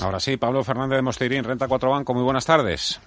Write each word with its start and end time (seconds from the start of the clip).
Ahora 0.00 0.20
sí, 0.20 0.36
Pablo 0.36 0.62
Fernández 0.62 0.96
de 0.96 1.02
Mosteirín, 1.02 1.44
Renta 1.44 1.66
4 1.66 1.90
Banco, 1.90 2.14
muy 2.14 2.22
buenas 2.22 2.46
tardes. 2.46 3.00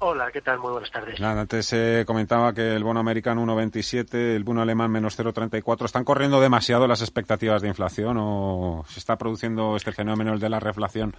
Hola, 0.00 0.30
¿qué 0.32 0.40
tal? 0.40 0.58
Muy 0.58 0.72
buenas 0.72 0.90
tardes. 0.90 1.20
Nada, 1.20 1.42
antes 1.42 1.66
se 1.66 2.00
eh, 2.00 2.04
comentaba 2.04 2.52
que 2.52 2.74
el 2.74 2.82
bono 2.82 3.00
americano 3.00 3.44
1,27, 3.44 4.34
el 4.34 4.44
bono 4.44 4.60
alemán 4.60 4.90
menos 4.90 5.18
0,34. 5.18 5.84
¿Están 5.84 6.04
corriendo 6.04 6.40
demasiado 6.40 6.86
las 6.88 7.00
expectativas 7.00 7.62
de 7.62 7.68
inflación 7.68 8.16
o 8.18 8.84
se 8.88 8.98
está 8.98 9.16
produciendo 9.16 9.76
este 9.76 9.92
fenómeno 9.92 10.36
de 10.36 10.48
la 10.48 10.60
reflación 10.60 11.14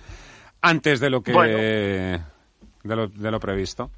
antes 0.61 0.99
de 0.99 1.09
lo 1.09 1.23
que 1.23 1.31
de, 1.31 2.95
lo, 2.95 3.07
de 3.07 3.31
lo 3.31 3.39
previsto? 3.39 3.89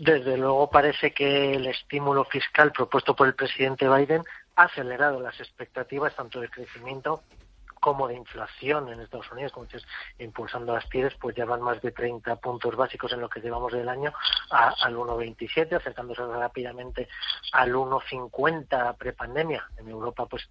Desde 0.00 0.36
luego 0.38 0.70
parece 0.70 1.12
que 1.12 1.52
el 1.52 1.66
estímulo 1.66 2.24
fiscal 2.24 2.72
propuesto 2.72 3.14
por 3.14 3.28
el 3.28 3.34
presidente 3.34 3.88
Biden 3.88 4.24
ha 4.56 4.62
acelerado 4.62 5.20
las 5.20 5.38
expectativas 5.38 6.16
tanto 6.16 6.40
de 6.40 6.48
crecimiento 6.48 7.22
como 7.80 8.08
de 8.08 8.14
inflación 8.14 8.88
en 8.88 9.00
Estados 9.00 9.30
Unidos, 9.32 9.52
como 9.52 9.66
dices, 9.66 9.86
impulsando 10.18 10.74
las 10.74 10.88
TIRES, 10.88 11.14
pues 11.20 11.36
ya 11.36 11.44
van 11.44 11.62
más 11.62 11.80
de 11.82 11.92
30 11.92 12.36
puntos 12.36 12.76
básicos 12.76 13.12
en 13.12 13.20
lo 13.20 13.28
que 13.28 13.40
llevamos 13.40 13.72
del 13.72 13.88
año 13.88 14.12
al 14.50 14.96
1,27, 14.96 15.76
acercándose 15.76 16.24
rápidamente 16.26 17.08
al 17.52 17.74
1,50 17.74 18.96
prepandemia. 18.96 19.68
En 19.78 19.88
Europa, 19.88 20.26
pues 20.26 20.48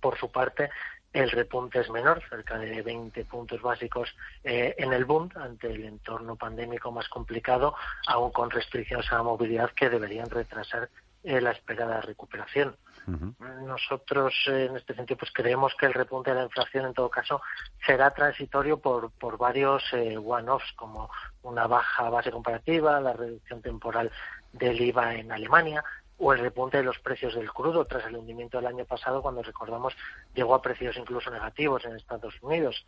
por 0.00 0.18
su 0.18 0.30
parte, 0.30 0.70
el 1.14 1.30
repunte 1.30 1.80
es 1.80 1.88
menor, 1.90 2.22
cerca 2.28 2.58
de 2.58 2.82
20 2.82 3.24
puntos 3.24 3.62
básicos 3.62 4.14
eh, 4.42 4.74
en 4.76 4.92
el 4.92 5.04
Bund, 5.04 5.36
ante 5.38 5.68
el 5.68 5.84
entorno 5.84 6.34
pandémico 6.34 6.90
más 6.90 7.08
complicado, 7.08 7.76
aún 8.08 8.32
con 8.32 8.50
restricciones 8.50 9.10
a 9.12 9.16
la 9.16 9.22
movilidad 9.22 9.70
que 9.70 9.88
deberían 9.88 10.28
retrasar 10.28 10.90
eh, 11.22 11.40
la 11.40 11.52
esperada 11.52 12.00
recuperación. 12.00 12.76
Nosotros, 13.06 14.34
eh, 14.48 14.66
en 14.70 14.76
este 14.76 14.94
sentido, 14.94 15.18
pues 15.18 15.32
creemos 15.32 15.74
que 15.74 15.86
el 15.86 15.92
repunte 15.92 16.30
de 16.30 16.36
la 16.36 16.44
inflación, 16.44 16.86
en 16.86 16.94
todo 16.94 17.10
caso, 17.10 17.42
será 17.84 18.12
transitorio 18.12 18.78
por, 18.78 19.10
por 19.12 19.36
varios 19.36 19.82
eh, 19.92 20.16
one-offs, 20.16 20.72
como 20.74 21.10
una 21.42 21.66
baja 21.66 22.08
base 22.08 22.30
comparativa, 22.30 23.00
la 23.00 23.12
reducción 23.12 23.60
temporal 23.60 24.10
del 24.52 24.80
IVA 24.80 25.16
en 25.16 25.32
Alemania, 25.32 25.84
o 26.18 26.32
el 26.32 26.38
repunte 26.38 26.78
de 26.78 26.84
los 26.84 26.98
precios 27.00 27.34
del 27.34 27.52
crudo 27.52 27.84
tras 27.86 28.06
el 28.06 28.16
hundimiento 28.16 28.58
del 28.58 28.68
año 28.68 28.84
pasado, 28.84 29.20
cuando 29.20 29.42
recordamos 29.42 29.94
llegó 30.34 30.54
a 30.54 30.62
precios 30.62 30.96
incluso 30.96 31.30
negativos 31.30 31.84
en 31.84 31.96
Estados 31.96 32.34
Unidos. 32.40 32.86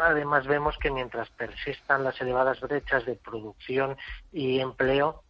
Además, 0.00 0.46
vemos 0.46 0.76
que 0.78 0.90
mientras 0.90 1.30
persistan 1.30 2.04
las 2.04 2.20
elevadas 2.20 2.60
brechas 2.60 3.06
de 3.06 3.16
producción 3.16 3.96
y 4.32 4.60
empleo, 4.60 5.22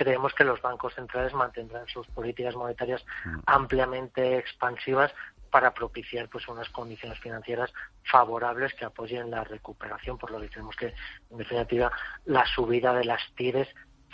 creemos 0.00 0.32
que 0.32 0.44
los 0.44 0.62
bancos 0.62 0.94
centrales 0.94 1.34
mantendrán 1.34 1.86
sus 1.86 2.06
políticas 2.06 2.54
monetarias 2.54 3.04
mm. 3.26 3.40
ampliamente 3.44 4.38
expansivas 4.38 5.12
para 5.50 5.74
propiciar 5.74 6.26
pues 6.30 6.48
unas 6.48 6.70
condiciones 6.70 7.18
financieras 7.18 7.70
favorables 8.04 8.72
que 8.72 8.86
apoyen 8.86 9.30
la 9.30 9.44
recuperación, 9.44 10.16
por 10.16 10.30
lo 10.30 10.40
que 10.40 10.48
creemos 10.48 10.74
que 10.74 10.94
en 11.30 11.36
definitiva 11.36 11.92
la 12.24 12.46
subida 12.46 12.94
de 12.94 13.04
las 13.04 13.20
tires 13.34 13.68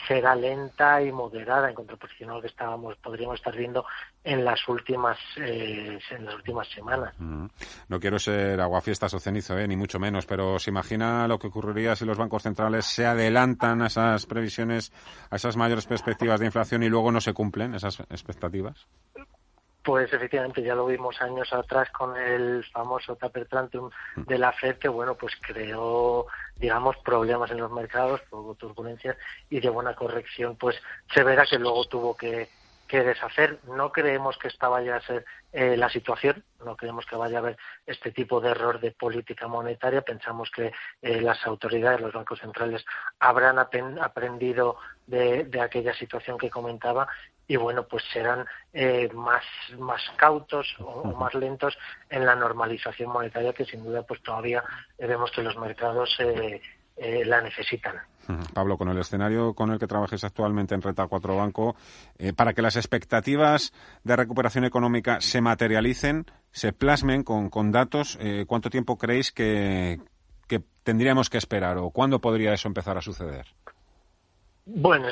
será 0.07 0.35
lenta 0.35 1.03
y 1.03 1.13
moderada 1.13 1.69
en 1.69 1.75
contraposición 1.75 2.31
a 2.31 2.35
lo 2.35 2.41
que 2.41 2.49
estábamos 2.49 2.97
podríamos 2.97 3.37
estar 3.37 3.57
viendo 3.57 3.84
en 4.25 4.45
las 4.45 4.67
últimas 4.69 5.19
eh, 5.37 5.99
en 6.11 6.25
las 6.25 6.34
últimas 6.34 6.69
semanas. 6.69 7.15
Mm. 7.19 7.47
No 7.89 8.01
quiero 8.01 8.19
ser 8.19 8.61
aguafiestas 8.61 9.15
o 9.15 9.21
cenizo, 9.21 9.59
eh, 9.59 9.69
ni 9.69 9.77
mucho 9.77 9.99
menos, 9.99 10.27
pero 10.27 10.59
se 10.59 10.71
imagina 10.71 11.29
lo 11.29 11.39
que 11.39 11.49
ocurriría 11.49 11.97
si 11.97 12.05
los 12.05 12.19
bancos 12.19 12.43
centrales 12.43 12.85
se 12.87 13.06
adelantan 13.06 13.83
a 13.83 13.87
esas 13.87 14.27
previsiones, 14.27 14.93
a 15.31 15.37
esas 15.37 15.56
mayores 15.56 15.87
perspectivas 15.87 16.41
de 16.41 16.47
inflación 16.47 16.83
y 16.83 16.89
luego 16.89 17.12
no 17.12 17.21
se 17.21 17.33
cumplen 17.33 17.75
esas 17.75 18.01
expectativas. 18.11 18.87
Pues 19.87 20.13
efectivamente 20.13 20.65
ya 20.65 20.75
lo 20.75 20.85
vimos 20.87 21.23
años 21.23 21.53
atrás 21.53 21.89
con 21.93 22.17
el 22.17 22.65
famoso 22.73 23.15
taper 23.15 23.47
tantrum 23.47 23.89
mm. 24.17 24.23
de 24.23 24.37
la 24.37 24.51
Fed 24.51 24.79
que 24.79 24.89
bueno 24.89 25.15
pues 25.15 25.33
creó 25.41 26.27
digamos 26.57 26.97
problemas 27.05 27.53
en 27.53 27.59
los 27.59 27.71
mercados, 27.71 28.21
por 28.29 28.57
turbulencias 28.57 29.17
y 29.49 29.61
de 29.61 29.69
buena 29.69 29.95
corrección 29.95 30.57
pues 30.57 30.75
se 31.15 31.23
verá 31.23 31.47
que 31.47 31.61
luego 31.61 31.85
tuvo 31.85 32.17
que, 32.17 32.49
que 32.87 33.03
deshacer. 33.03 33.59
No 33.65 33.93
creemos 33.93 34.39
que 34.39 34.49
esta 34.49 34.69
vaya 34.69 34.97
a 34.97 35.01
ser 35.01 35.25
eh, 35.53 35.77
la 35.77 35.89
situación, 35.89 36.45
no 36.65 36.77
creemos 36.77 37.07
que 37.07 37.17
vaya 37.17 37.39
a 37.39 37.41
haber 37.41 37.57
este 37.87 38.13
tipo 38.13 38.41
de 38.41 38.51
error 38.51 38.81
de 38.81 38.93
política 38.93 39.49
monetaria. 39.49 40.03
Pensamos 40.03 40.51
que 40.51 40.73
eh, 41.03 41.21
las 41.21 41.47
autoridades, 41.47 42.01
los 42.01 42.13
bancos 42.13 42.41
centrales 42.41 42.85
habrán 43.19 43.59
aprendido 43.59 44.77
de, 45.07 45.45
de 45.45 45.61
aquella 45.61 45.95
situación 45.95 46.39
que 46.39 46.51
comentaba 46.51 47.09
y 47.49 47.57
bueno, 47.57 47.87
pues 47.87 48.03
serán 48.13 48.45
eh, 48.73 49.09
más, 49.15 49.45
más 49.79 50.03
cautos 50.17 50.75
o, 50.81 51.05
más 51.13 51.33
lentos 51.35 51.79
en 52.11 52.27
la 52.27 52.35
normalización 52.35 53.11
monetaria 53.11 53.53
que 53.53 53.65
sin 53.65 53.85
duda 53.85 54.03
pues 54.03 54.21
todavía 54.23 54.65
vemos 54.99 55.31
que 55.31 55.43
los 55.43 55.57
mercados 55.57 56.19
eh, 56.97 57.21
eh, 57.21 57.25
la 57.25 57.41
necesitan. 57.41 57.97
Pablo, 58.53 58.77
con 58.77 58.89
el 58.89 58.99
escenario 58.99 59.55
con 59.55 59.71
el 59.71 59.79
que 59.79 59.87
trabajes 59.87 60.25
actualmente 60.25 60.75
en 60.75 60.83
Reta 60.83 61.07
4 61.07 61.37
Banco, 61.37 61.77
para 62.34 62.55
que 62.55 62.61
las 62.61 62.75
expectativas 62.75 63.73
de 64.03 64.17
recuperación 64.17 64.65
económica 64.65 65.21
se 65.21 65.41
materialicen, 65.41 66.27
se 66.51 66.73
plasmen 66.73 67.23
con, 67.23 67.51
con 67.51 67.71
datos, 67.71 68.19
¿cuánto 68.49 68.69
tiempo 68.69 68.99
creéis 68.99 69.31
que, 69.31 70.01
que 70.49 70.61
tendríamos 70.83 71.31
que 71.31 71.39
esperar 71.39 71.79
o 71.79 71.91
cuándo 71.91 72.21
podría 72.21 72.53
eso 72.53 72.67
empezar 72.67 72.99
a 72.99 73.01
suceder? 73.01 73.47
Bueno, 74.69 75.06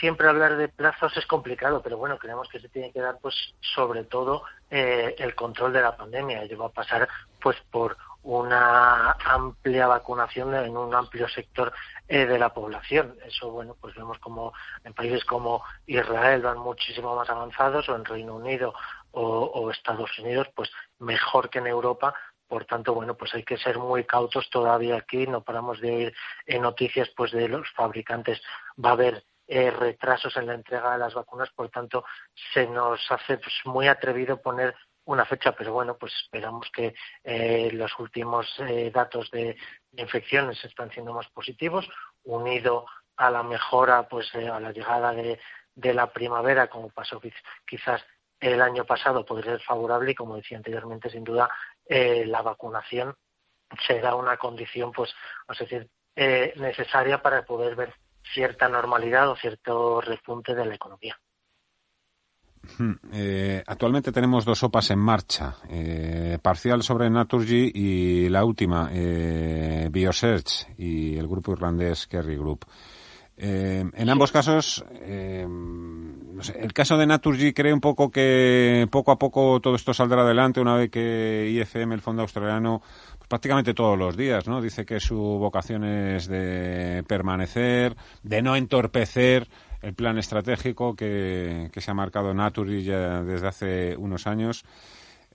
siempre 0.00 0.26
hablar 0.26 0.56
de 0.56 0.68
plazos 0.68 1.14
es 1.14 1.26
complicado, 1.26 1.82
pero 1.82 1.98
bueno, 1.98 2.16
creemos 2.16 2.48
que 2.48 2.60
se 2.60 2.70
tiene 2.70 2.90
que 2.90 3.00
dar, 3.00 3.18
pues, 3.20 3.34
sobre 3.60 4.04
todo 4.04 4.44
eh, 4.70 5.14
el 5.18 5.34
control 5.34 5.74
de 5.74 5.82
la 5.82 5.94
pandemia. 5.94 6.42
Ello 6.42 6.60
va 6.60 6.66
a 6.68 6.70
pasar, 6.70 7.06
pues, 7.42 7.58
por 7.70 7.98
una 8.22 8.89
amplia 9.34 9.86
vacunación 9.86 10.54
en 10.54 10.76
un 10.76 10.94
amplio 10.94 11.28
sector 11.28 11.72
eh, 12.08 12.26
de 12.26 12.38
la 12.38 12.52
población. 12.52 13.16
Eso, 13.24 13.50
bueno, 13.50 13.76
pues 13.80 13.94
vemos 13.94 14.18
como 14.18 14.52
en 14.84 14.92
países 14.92 15.24
como 15.24 15.64
Israel 15.86 16.42
van 16.42 16.58
muchísimo 16.58 17.14
más 17.14 17.30
avanzados, 17.30 17.88
o 17.88 17.96
en 17.96 18.04
Reino 18.04 18.34
Unido 18.36 18.74
o, 19.12 19.70
Estados 19.70 20.16
Unidos, 20.18 20.48
pues 20.54 20.70
mejor 20.98 21.50
que 21.50 21.58
en 21.58 21.66
Europa, 21.66 22.14
por 22.46 22.64
tanto, 22.64 22.94
bueno, 22.94 23.16
pues 23.16 23.34
hay 23.34 23.42
que 23.42 23.56
ser 23.56 23.78
muy 23.78 24.04
cautos 24.04 24.48
todavía 24.50 24.96
aquí. 24.96 25.26
No 25.26 25.42
paramos 25.42 25.80
de 25.80 25.90
oír 25.90 26.14
en 26.46 26.62
noticias 26.62 27.08
pues 27.16 27.32
de 27.32 27.48
los 27.48 27.68
fabricantes. 27.72 28.40
Va 28.82 28.90
a 28.90 28.92
haber 28.92 29.24
eh, 29.46 29.70
retrasos 29.70 30.36
en 30.36 30.46
la 30.46 30.54
entrega 30.54 30.92
de 30.92 30.98
las 30.98 31.14
vacunas, 31.14 31.50
por 31.50 31.68
tanto, 31.70 32.04
se 32.52 32.68
nos 32.68 33.00
hace 33.10 33.38
pues, 33.38 33.54
muy 33.64 33.88
atrevido 33.88 34.40
poner 34.40 34.76
una 35.04 35.24
fecha, 35.24 35.52
pero 35.52 35.72
bueno, 35.72 35.96
pues 35.96 36.12
esperamos 36.22 36.70
que 36.70 36.94
eh, 37.24 37.70
los 37.72 37.98
últimos 37.98 38.46
eh, 38.60 38.90
datos 38.92 39.30
de, 39.30 39.56
infecciones 39.92 40.62
están 40.64 40.90
siendo 40.90 41.12
más 41.12 41.28
positivos, 41.30 41.88
unido 42.24 42.86
a 43.16 43.30
la 43.30 43.42
mejora, 43.42 44.08
pues 44.08 44.34
a 44.34 44.60
la 44.60 44.72
llegada 44.72 45.12
de, 45.12 45.38
la 45.74 46.12
primavera, 46.12 46.68
como 46.68 46.90
pasó 46.90 47.20
quizás 47.66 48.02
el 48.38 48.62
año 48.62 48.84
pasado, 48.84 49.24
podría 49.24 49.52
ser 49.52 49.62
favorable 49.62 50.12
y, 50.12 50.14
como 50.14 50.36
decía 50.36 50.56
anteriormente, 50.56 51.10
sin 51.10 51.24
duda 51.24 51.48
eh, 51.86 52.24
la 52.26 52.42
vacunación 52.42 53.14
será 53.86 54.14
una 54.14 54.36
condición, 54.36 54.92
pues, 54.92 55.14
a 55.46 55.54
decir, 55.54 55.88
eh, 56.16 56.52
necesaria 56.56 57.22
para 57.22 57.44
poder 57.44 57.76
ver 57.76 57.94
cierta 58.32 58.68
normalidad 58.68 59.28
o 59.30 59.36
cierto 59.36 60.00
repunte 60.00 60.54
de 60.54 60.66
la 60.66 60.74
economía. 60.74 61.18
Hmm, 62.78 62.92
eh, 63.12 63.62
actualmente 63.66 64.12
tenemos 64.12 64.44
dos 64.44 64.58
sopas 64.58 64.90
en 64.90 64.98
marcha, 64.98 65.56
parcial 66.42 66.82
sobre 66.82 67.10
Naturgy 67.10 67.72
y 67.74 68.28
la 68.28 68.44
última, 68.44 68.90
Biosearch 69.90 70.78
y 70.78 71.16
el 71.16 71.26
grupo 71.26 71.52
irlandés 71.52 72.06
Kerry 72.06 72.36
Group. 72.36 72.66
En 73.42 74.10
ambos 74.10 74.32
casos, 74.32 74.84
el 76.48 76.72
caso 76.72 76.96
de 76.96 77.06
Naturgy 77.06 77.52
cree 77.52 77.72
un 77.72 77.80
poco 77.80 78.10
que 78.10 78.86
poco 78.90 79.12
a 79.12 79.18
poco 79.18 79.60
todo 79.60 79.74
esto 79.74 79.94
saldrá 79.94 80.22
adelante 80.22 80.60
una 80.60 80.74
vez 80.74 80.90
que 80.90 81.48
IFM, 81.50 81.94
el 81.94 82.00
fondo 82.00 82.22
australiano, 82.22 82.80
pues 83.18 83.28
prácticamente 83.28 83.74
todos 83.74 83.98
los 83.98 84.16
días, 84.16 84.46
¿no? 84.48 84.60
Dice 84.60 84.84
que 84.84 85.00
su 85.00 85.16
vocación 85.16 85.84
es 85.84 86.28
de 86.28 87.04
permanecer, 87.06 87.96
de 88.22 88.42
no 88.42 88.56
entorpecer 88.56 89.48
el 89.82 89.94
plan 89.94 90.18
estratégico 90.18 90.94
que, 90.94 91.70
se 91.74 91.90
ha 91.90 91.94
marcado 91.94 92.34
Naturgy 92.34 92.82
ya 92.82 93.22
desde 93.22 93.48
hace 93.48 93.96
unos 93.96 94.26
años. 94.26 94.64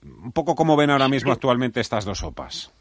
Un 0.02 0.32
poco 0.32 0.54
cómo 0.54 0.76
ven 0.76 0.90
ahora 0.90 1.08
mismo 1.08 1.32
actualmente 1.32 1.80
estas 1.80 2.04
dos 2.04 2.18
sopas. 2.18 2.72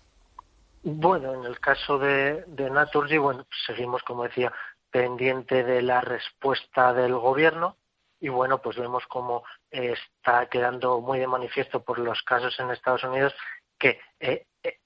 Bueno, 0.84 1.34
en 1.34 1.46
el 1.46 1.60
caso 1.60 1.98
de, 1.98 2.44
de 2.46 2.70
Naturgy, 2.70 3.18
bueno, 3.18 3.48
seguimos, 3.66 4.04
como 4.04 4.24
decía, 4.24 4.54
pendiente 4.96 5.66
de 5.66 5.82
la 5.82 6.00
respuesta 6.00 6.94
del 6.94 7.16
gobierno 7.16 7.76
y 8.18 8.30
bueno, 8.30 8.62
pues 8.62 8.78
vemos 8.78 9.04
cómo 9.08 9.44
está 9.70 10.46
quedando 10.46 11.02
muy 11.02 11.20
de 11.20 11.28
manifiesto 11.28 11.84
por 11.84 12.00
los 12.00 12.24
casos 12.24 12.58
en 12.62 12.72
Estados 12.72 13.04
Unidos 13.04 13.36
que 13.78 14.00
eh, 14.22 14.46
eh, 14.64 14.80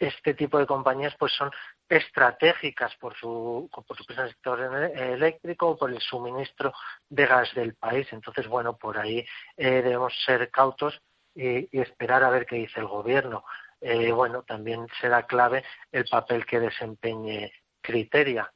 este 0.00 0.32
tipo 0.32 0.58
de 0.58 0.64
compañías 0.64 1.14
pues 1.18 1.30
son 1.34 1.50
estratégicas 1.86 2.96
por 2.96 3.14
su, 3.14 3.68
por 3.86 3.98
su 3.98 4.04
sector 4.14 4.60
eléctrico 4.96 5.68
o 5.68 5.76
por 5.76 5.90
el 5.90 6.00
suministro 6.00 6.72
de 7.10 7.26
gas 7.26 7.52
del 7.54 7.74
país. 7.74 8.10
Entonces, 8.12 8.48
bueno, 8.48 8.78
por 8.78 8.96
ahí 8.96 9.18
eh, 9.58 9.82
debemos 9.82 10.14
ser 10.24 10.50
cautos 10.50 10.98
y, 11.34 11.68
esperar 11.78 12.24
a 12.24 12.30
ver 12.30 12.46
qué 12.46 12.56
dice 12.56 12.80
el 12.80 12.86
gobierno. 12.86 13.44
Eh, 13.78 14.10
bueno, 14.10 14.42
también 14.42 14.86
será 15.02 15.26
clave 15.26 15.64
el 15.90 16.06
papel 16.06 16.46
que 16.46 16.60
desempeñe 16.60 17.52
Criteria. 17.82 18.50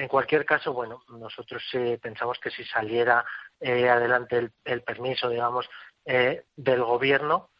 En 0.00 0.08
cualquier 0.08 0.46
caso, 0.46 0.72
bueno, 0.72 1.02
nosotros 1.08 1.62
pensamos 2.00 2.38
que 2.38 2.50
si 2.50 2.64
saliera 2.64 3.22
eh, 3.60 3.86
adelante 3.86 4.50
el, 4.64 4.82
permiso, 4.82 5.28
digamos, 5.28 5.68
del 6.06 6.82
gobierno, 6.82 7.50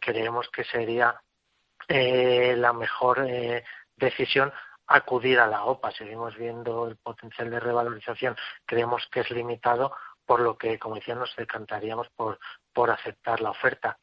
creemos 0.00 0.48
que 0.50 0.62
sería 0.62 1.20
la 1.88 2.72
mejor 2.72 3.26
decisión 3.96 4.52
acudir 4.86 5.40
a 5.40 5.48
la 5.48 5.64
OPA. 5.64 5.90
Seguimos 5.90 6.36
viendo 6.36 6.86
el 6.86 6.96
potencial 6.96 7.50
de 7.50 7.58
revalorización, 7.58 8.36
creemos 8.66 9.08
que 9.10 9.20
es 9.20 9.30
limitado, 9.32 9.92
por 10.24 10.42
lo 10.42 10.56
que, 10.56 10.78
como 10.78 10.94
decía, 10.94 11.16
nos 11.16 11.34
decantaríamos 11.34 12.08
por, 12.10 12.38
por 12.72 12.90
aceptar 12.92 13.40
la 13.40 13.50
oferta. 13.50 13.98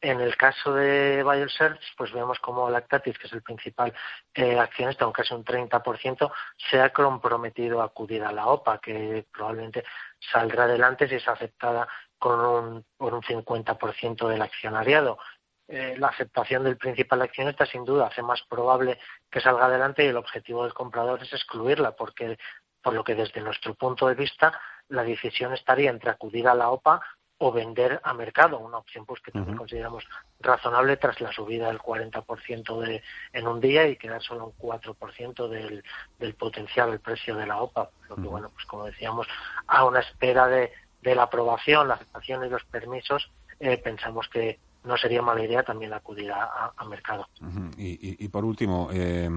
En 0.00 0.20
el 0.20 0.36
caso 0.36 0.74
de 0.74 1.24
BioSearch, 1.24 1.96
pues 1.96 2.12
vemos 2.12 2.38
como 2.38 2.70
Lactatis, 2.70 3.18
que 3.18 3.26
es 3.26 3.32
el 3.32 3.42
principal 3.42 3.92
eh, 4.32 4.56
accionista, 4.56 5.04
aunque 5.04 5.22
casi 5.22 5.34
un 5.34 5.44
30%, 5.44 6.32
se 6.70 6.80
ha 6.80 6.92
comprometido 6.92 7.80
a 7.82 7.86
acudir 7.86 8.22
a 8.22 8.30
la 8.30 8.46
OPA, 8.46 8.78
que 8.78 9.26
probablemente 9.32 9.84
saldrá 10.32 10.64
adelante 10.64 11.08
si 11.08 11.16
es 11.16 11.26
aceptada 11.26 11.88
con 12.16 12.38
un, 12.40 12.84
por 12.96 13.12
un 13.12 13.22
50% 13.22 14.28
del 14.28 14.42
accionariado. 14.42 15.18
Eh, 15.66 15.96
la 15.98 16.08
aceptación 16.08 16.62
del 16.62 16.78
principal 16.78 17.20
accionista 17.22 17.66
sin 17.66 17.84
duda 17.84 18.06
hace 18.06 18.22
más 18.22 18.40
probable 18.48 18.98
que 19.30 19.40
salga 19.40 19.66
adelante 19.66 20.04
y 20.04 20.08
el 20.08 20.16
objetivo 20.16 20.62
del 20.62 20.74
comprador 20.74 21.22
es 21.22 21.32
excluirla, 21.32 21.96
porque 21.96 22.38
por 22.80 22.94
lo 22.94 23.02
que 23.02 23.16
desde 23.16 23.40
nuestro 23.40 23.74
punto 23.74 24.06
de 24.06 24.14
vista 24.14 24.58
la 24.88 25.02
decisión 25.02 25.52
estaría 25.52 25.90
entre 25.90 26.10
acudir 26.10 26.48
a 26.48 26.54
la 26.54 26.70
OPA 26.70 27.02
o 27.38 27.52
vender 27.52 28.00
a 28.02 28.12
mercado, 28.14 28.58
una 28.58 28.78
opción 28.78 29.06
pues 29.06 29.20
que 29.20 29.30
también 29.30 29.56
consideramos 29.56 30.04
razonable 30.40 30.96
tras 30.96 31.20
la 31.20 31.32
subida 31.32 31.68
del 31.68 31.78
40% 31.78 32.80
de, 32.80 33.02
en 33.32 33.46
un 33.46 33.60
día 33.60 33.86
y 33.86 33.96
quedar 33.96 34.20
solo 34.22 34.46
un 34.46 34.52
4% 34.68 35.48
del, 35.48 35.84
del 36.18 36.34
potencial 36.34 36.90
del 36.90 37.00
precio 37.00 37.36
de 37.36 37.46
la 37.46 37.62
OPA. 37.62 37.90
Lo 38.08 38.16
que, 38.16 38.22
bueno, 38.22 38.50
pues 38.52 38.66
como 38.66 38.86
decíamos, 38.86 39.28
a 39.68 39.84
una 39.84 40.00
espera 40.00 40.48
de, 40.48 40.72
de 41.02 41.14
la 41.14 41.24
aprobación, 41.24 41.86
la 41.86 41.94
aceptación 41.94 42.44
y 42.44 42.48
los 42.48 42.64
permisos, 42.64 43.30
eh, 43.60 43.78
pensamos 43.78 44.28
que 44.28 44.58
no 44.82 44.96
sería 44.96 45.22
mala 45.22 45.44
idea 45.44 45.62
también 45.62 45.92
acudir 45.92 46.32
a, 46.32 46.72
mercado. 46.88 47.28
y, 47.76 48.24
y, 48.24 48.28
por 48.28 48.44
último, 48.44 48.88
eh, 48.92 49.28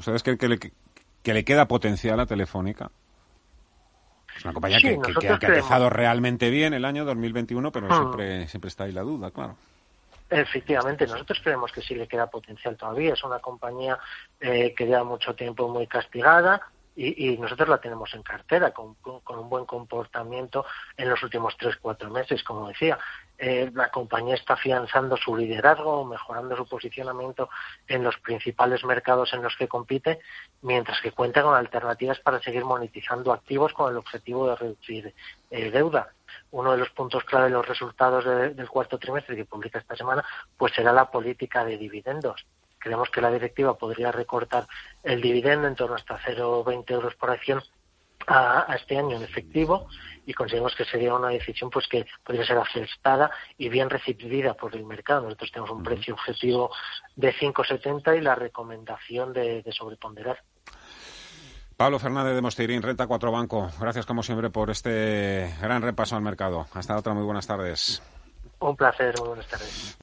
¿sabes 0.00 0.22
que, 0.22 0.36
que, 0.36 0.48
le, 0.48 0.58
que 0.58 1.34
le 1.34 1.44
queda 1.44 1.66
potencial 1.66 2.20
a 2.20 2.26
Telefónica? 2.26 2.90
Es 4.36 4.44
una 4.44 4.54
compañía 4.54 4.78
que, 4.80 4.98
que, 5.20 5.28
ha 5.28 5.32
empezado 5.32 5.90
realmente 5.90 6.50
bien 6.50 6.74
el 6.74 6.84
año 6.84 7.04
2021, 7.04 7.70
pero 7.70 7.88
hmm. 7.88 7.92
siempre, 7.92 8.48
siempre 8.48 8.68
está 8.68 8.84
ahí 8.84 8.92
la 8.92 9.02
duda, 9.02 9.30
claro. 9.30 9.56
Efectivamente, 10.30 11.06
nosotros 11.06 11.40
creemos 11.42 11.70
que 11.72 11.82
sí 11.82 11.94
le 11.94 12.08
queda 12.08 12.26
potencial 12.26 12.74
todavía. 12.76 13.12
Es 13.12 13.22
una 13.22 13.38
compañía 13.38 13.98
eh, 14.40 14.72
que 14.74 14.86
lleva 14.86 15.04
mucho 15.04 15.34
tiempo 15.34 15.68
muy 15.68 15.86
castigada, 15.86 16.62
y, 16.94 17.36
nosotros 17.38 17.68
la 17.68 17.78
tenemos 17.78 18.12
en 18.14 18.22
cartera 18.22 18.72
con, 18.72 18.96
un 19.04 19.48
buen 19.48 19.64
comportamiento 19.64 20.66
en 20.96 21.08
los 21.08 21.22
últimos 21.22 21.56
tres 21.56 21.76
cuatro 21.76 22.10
meses 22.10 22.42
como 22.42 22.68
decía. 22.68 22.98
Eh, 23.38 23.70
la 23.74 23.90
compañía 23.90 24.34
está 24.34 24.54
afianzando 24.54 25.16
su 25.16 25.36
liderazgo 25.36 26.04
mejorando 26.04 26.56
su 26.56 26.66
posicionamiento 26.66 27.48
en 27.88 28.04
los 28.04 28.16
principales 28.18 28.84
mercados 28.84 29.32
en 29.32 29.42
los 29.42 29.56
que 29.56 29.66
compite 29.66 30.20
mientras 30.60 31.00
que 31.00 31.10
cuenta 31.10 31.42
con 31.42 31.54
alternativas 31.54 32.20
para 32.20 32.40
seguir 32.40 32.64
monetizando 32.64 33.32
activos 33.32 33.72
con 33.72 33.90
el 33.90 33.96
objetivo 33.96 34.48
de 34.48 34.56
reducir 34.56 35.14
eh, 35.50 35.70
deuda. 35.70 36.12
Uno 36.50 36.72
de 36.72 36.78
los 36.78 36.90
puntos 36.90 37.24
clave 37.24 37.46
de 37.46 37.50
los 37.52 37.66
resultados 37.66 38.24
del 38.24 38.68
cuarto 38.68 38.98
trimestre 38.98 39.34
que 39.34 39.44
publica 39.44 39.78
esta 39.78 39.96
semana 39.96 40.24
pues 40.56 40.72
será 40.74 40.92
la 40.92 41.10
política 41.10 41.64
de 41.64 41.78
dividendos 41.78 42.46
creemos 42.82 43.08
que 43.10 43.20
la 43.20 43.30
directiva 43.30 43.78
podría 43.78 44.10
recortar 44.10 44.66
el 45.02 45.20
dividendo 45.20 45.68
en 45.68 45.76
torno 45.76 45.94
hasta 45.94 46.18
0,20 46.18 46.90
euros 46.90 47.14
por 47.14 47.30
acción 47.30 47.62
a, 48.26 48.74
este 48.74 48.98
año 48.98 49.16
en 49.16 49.22
efectivo 49.22 49.86
y 50.26 50.34
consideramos 50.34 50.74
que 50.74 50.84
sería 50.84 51.14
una 51.14 51.28
decisión 51.28 51.70
pues 51.70 51.86
que 51.88 52.06
podría 52.24 52.44
ser 52.44 52.58
aceptada 52.58 53.30
y 53.58 53.68
bien 53.68 53.90
recibida 53.90 54.54
por 54.54 54.74
el 54.74 54.84
mercado. 54.84 55.22
Nosotros 55.22 55.50
tenemos 55.52 55.70
un 55.70 55.82
precio 55.82 56.14
objetivo 56.14 56.70
de 57.16 57.34
5,70 57.34 58.18
y 58.18 58.20
la 58.20 58.34
recomendación 58.34 59.32
de, 59.32 59.64
sobreponderar. 59.70 60.42
Pablo 61.76 61.98
Fernández 61.98 62.34
de 62.34 62.42
Mosteirín, 62.42 62.82
Renta 62.82 63.06
4 63.06 63.32
Banco. 63.32 63.70
Gracias 63.80 64.06
como 64.06 64.22
siempre 64.22 64.50
por 64.50 64.70
este 64.70 65.52
gran 65.60 65.82
repaso 65.82 66.14
al 66.14 66.22
mercado. 66.22 66.66
Hasta 66.74 66.96
otra, 66.96 67.14
muy 67.14 67.24
buenas 67.24 67.46
tardes. 67.46 68.02
Un 68.60 68.76
placer, 68.76 69.18
muy 69.18 69.28
buenas 69.28 69.48
tardes. 69.48 69.96